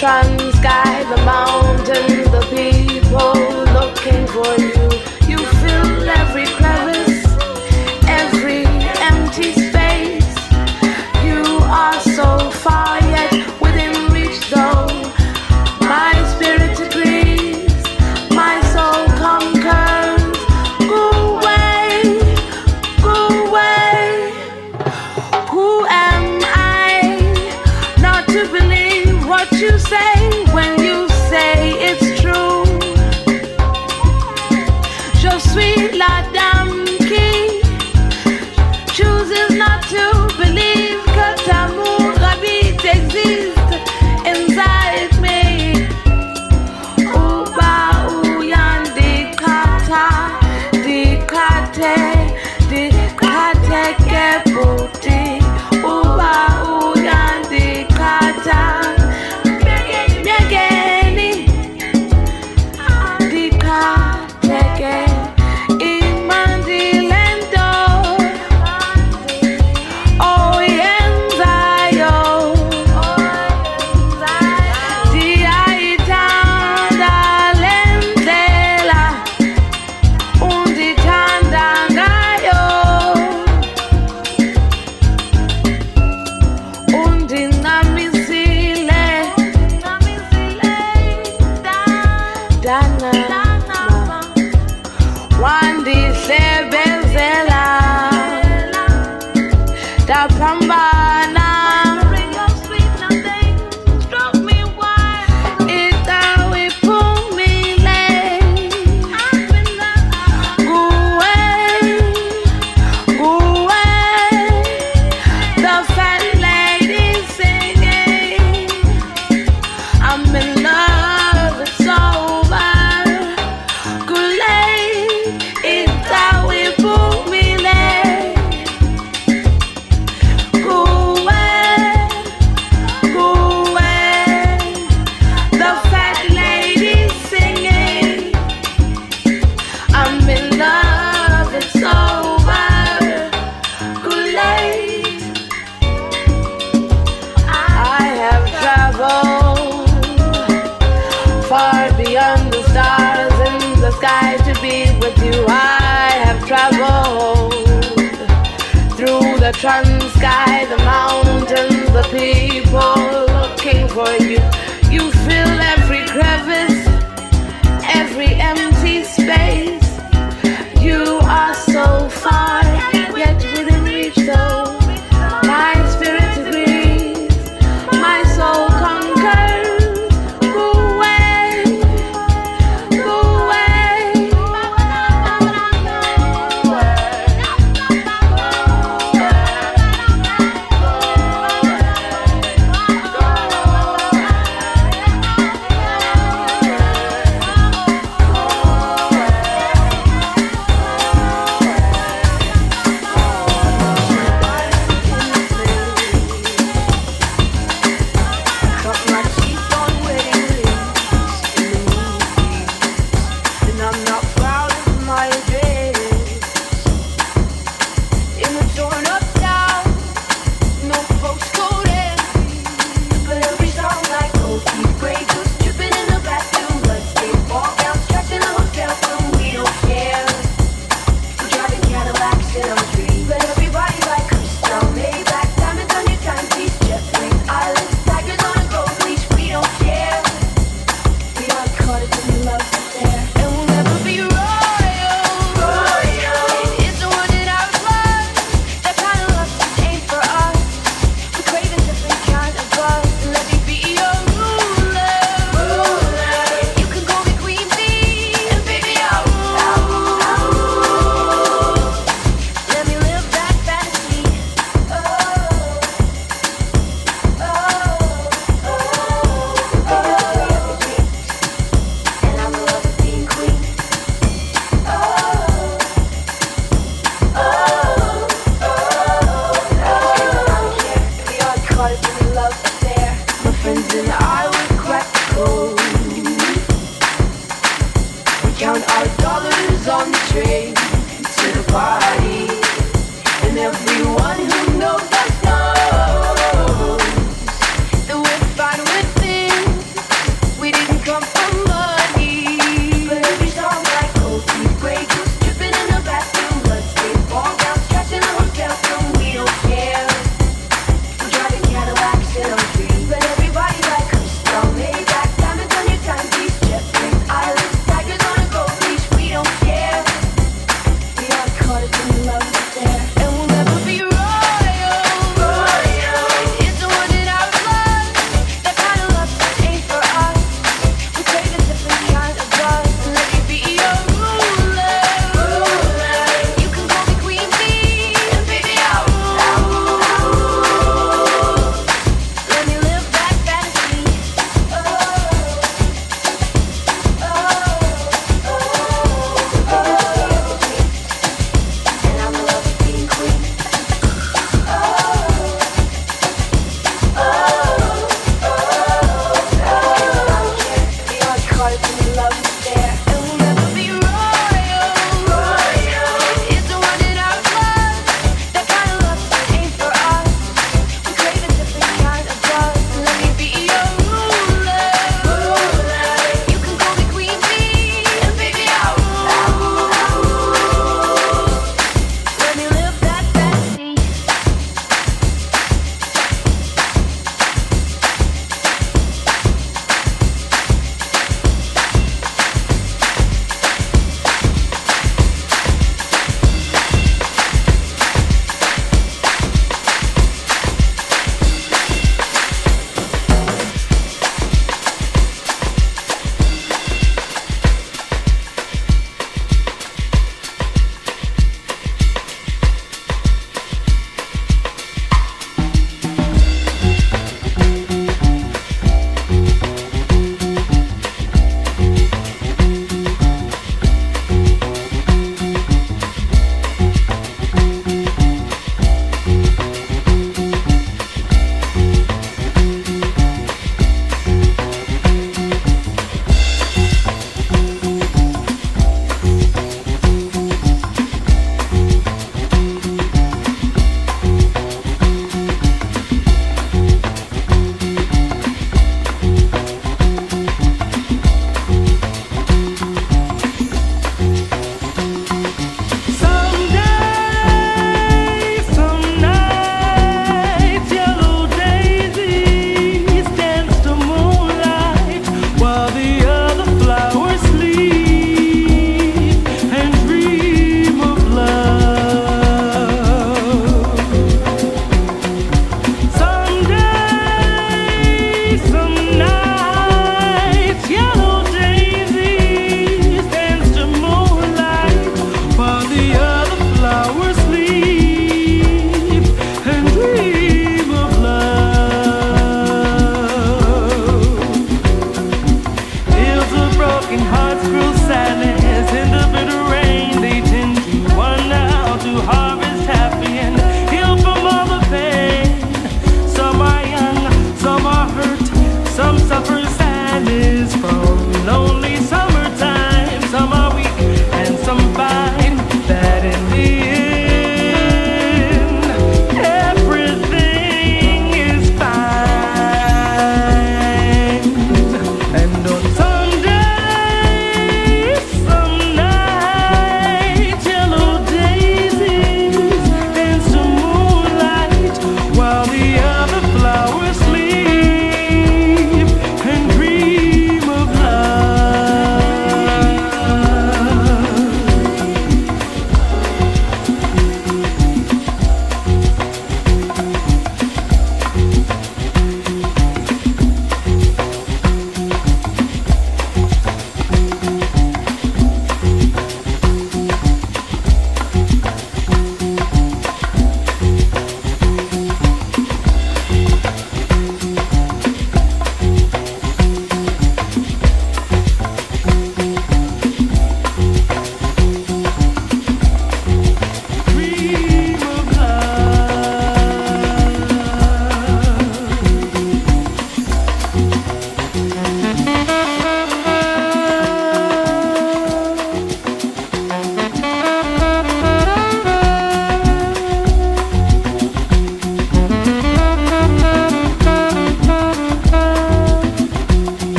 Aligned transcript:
the 0.00 0.50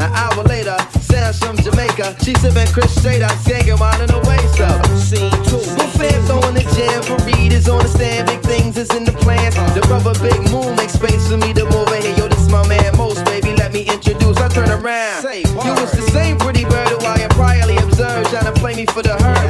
An 0.00 0.10
hour 0.16 0.42
later, 0.44 0.76
sounds 1.00 1.38
from 1.38 1.56
Jamaica. 1.56 2.16
She 2.24 2.32
sipping 2.40 2.66
Cris 2.72 2.94
straight 2.96 3.20
out, 3.20 3.36
skanking 3.44 3.78
wine 3.78 4.00
in 4.00 4.08
the 4.08 4.20
waist 4.24 4.60
up. 4.60 4.80
Scene 4.96 5.30
two. 5.44 5.60
Buffet 5.76 6.16
throwing 6.24 6.54
the 6.54 6.64
jam 6.72 7.02
for 7.04 7.20
readers 7.28 7.68
on 7.68 7.82
the 7.82 7.88
stand. 7.88 8.26
Big 8.26 8.40
things 8.40 8.76
is 8.78 8.88
in 8.96 9.04
the 9.04 9.12
plans. 9.12 9.54
The 9.74 9.82
rubber 9.92 10.16
big 10.24 10.40
moon 10.50 10.74
makes 10.76 10.94
space 10.94 11.28
for 11.28 11.36
me 11.36 11.52
to 11.52 11.64
move 11.68 11.92
in 11.92 12.02
here. 12.02 12.16
Yo, 12.16 12.28
this 12.28 12.48
my 12.48 12.66
man 12.66 12.96
Mos, 12.96 13.20
baby. 13.22 13.52
Let 13.54 13.72
me 13.72 13.82
introduce. 13.82 14.38
I 14.38 14.48
turn 14.48 14.70
around. 14.70 15.22
You 15.24 15.72
was 15.76 15.92
the 15.92 16.06
same 16.10 16.38
pretty 16.38 16.64
bird 16.64 16.88
who 16.88 16.98
I 17.04 17.18
had 17.18 17.30
priorly 17.32 17.76
observed. 17.82 18.30
Trying 18.30 18.48
to 18.48 18.56
play 18.56 18.74
me 18.74 18.86
for 18.86 19.02
the 19.02 19.20
herd. 19.20 19.48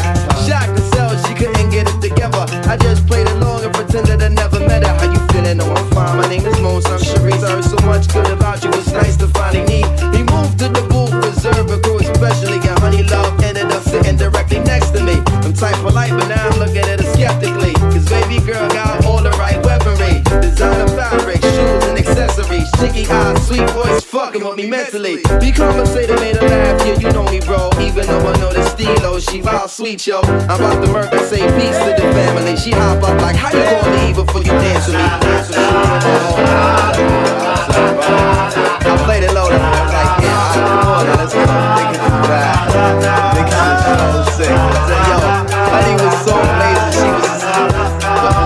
Shocked 0.51 0.75
to 0.75 0.83
sell, 0.91 1.15
she 1.27 1.35
couldn't 1.35 1.71
get 1.71 1.87
it 1.87 2.01
together. 2.03 2.43
I 2.67 2.77
just 2.77 3.07
played 3.07 3.29
along 3.39 3.63
and 3.63 3.73
pretended 3.73 4.21
I 4.21 4.29
never 4.29 4.59
met 4.67 4.83
her. 4.83 4.99
How 4.99 5.07
you 5.07 5.23
feeling? 5.31 5.63
Oh, 5.63 5.71
I'm 5.71 5.87
fine. 5.95 6.17
My 6.19 6.27
name 6.27 6.45
is 6.45 6.59
Mos. 6.59 6.87
I'm 6.87 6.99
Sharice. 6.99 7.45
I 7.47 7.55
heard 7.55 7.65
so 7.65 7.79
much 7.87 8.11
good 8.13 8.27
about 8.31 8.65
you. 8.65 8.71
It's 8.75 8.91
nice 8.91 9.10
misty 23.01 23.13
eyes, 23.13 23.47
sweet 23.47 23.71
voice, 23.71 24.03
fucking 24.05 24.45
with 24.45 24.57
me 24.57 24.67
mentally. 24.67 25.17
Be 25.41 25.53
compensated, 25.53 26.19
made 26.21 26.37
her 26.37 26.49
laugh, 26.49 26.87
yeah, 26.87 26.99
you 26.99 27.13
know 27.13 27.25
me, 27.25 27.41
bro. 27.41 27.71
Even 27.81 28.07
though 28.07 28.19
I 28.19 28.37
know 28.39 28.53
the 28.53 28.61
steelo, 28.61 29.21
she 29.21 29.43
wild 29.43 29.71
sweet, 29.71 30.07
yo. 30.07 30.21
I'm 30.21 30.61
about 30.61 30.85
to 30.85 30.93
murder, 30.93 31.19
say 31.27 31.41
peace 31.59 31.79
to 31.79 31.95
the 31.97 32.13
family. 32.13 32.57
She 32.57 32.71
hop 32.71 33.03
up 33.03 33.21
like, 33.21 33.37
how 33.37 33.51
you 33.51 33.63
gonna 33.63 33.97
leave 33.97 34.17
before 34.17 34.43
you 34.43 34.53
dance 34.53 34.87
with 34.87 34.97
me? 34.97 35.03
I 38.83 38.97
played 39.05 39.25
it 39.25 39.33
low, 39.33 39.49
I'm 39.49 39.51
like, 39.51 40.23
yeah, 40.23 40.41
I 40.41 40.55
can 40.55 40.65
more 40.85 41.05
now, 41.05 41.17
let's 41.17 41.33
go. 41.35 41.41
Niggas 41.41 42.05
is 42.05 42.29
bad. 42.29 42.69
Niggas 43.35 43.81
is 43.81 43.93
so 44.13 44.21
sick. 44.37 44.51
I 44.51 44.55
said, 44.89 45.03
yo, 45.09 45.17
honey 45.71 45.95
was 46.03 46.17
so 46.25 46.35
amazing, 46.37 46.93
she 47.01 47.09
was, 47.17 47.43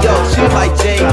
yo, 0.04 0.12
she 0.30 0.42
like 0.54 0.74
Jane 0.78 1.08